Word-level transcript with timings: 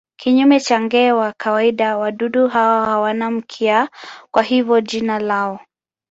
Kinyume 0.19 0.57
na 0.69 0.79
nge 0.81 1.11
wa 1.11 1.33
kawaida 1.37 1.97
wadudu 1.97 2.47
hawa 2.47 2.85
hawana 2.85 3.31
mkia, 3.31 3.89
kwa 4.31 4.43
hivyo 4.43 4.81
jina 4.81 5.19
lao. 5.19 5.59